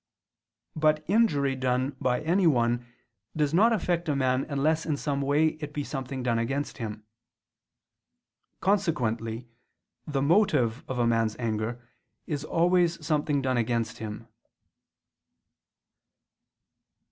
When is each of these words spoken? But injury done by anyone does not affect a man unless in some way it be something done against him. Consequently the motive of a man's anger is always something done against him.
But 0.75 1.05
injury 1.07 1.55
done 1.55 1.95
by 2.01 2.21
anyone 2.21 2.87
does 3.35 3.53
not 3.53 3.71
affect 3.71 4.09
a 4.09 4.15
man 4.15 4.47
unless 4.49 4.83
in 4.83 4.97
some 4.97 5.21
way 5.21 5.49
it 5.61 5.75
be 5.75 5.83
something 5.83 6.23
done 6.23 6.39
against 6.39 6.79
him. 6.79 7.05
Consequently 8.61 9.47
the 10.07 10.23
motive 10.23 10.83
of 10.89 10.97
a 10.97 11.05
man's 11.05 11.35
anger 11.37 11.87
is 12.25 12.43
always 12.43 13.05
something 13.05 13.43
done 13.43 13.57
against 13.57 13.99
him. 13.99 14.27